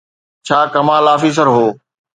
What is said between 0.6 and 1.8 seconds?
ڪمال officer هو؟